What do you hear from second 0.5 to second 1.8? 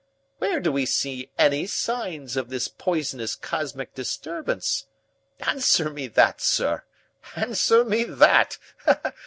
do we see any